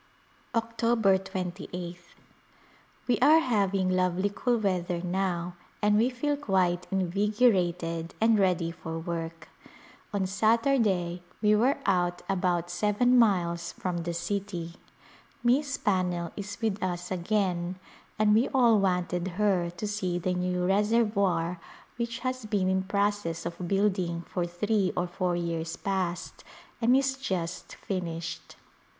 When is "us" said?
16.81-17.11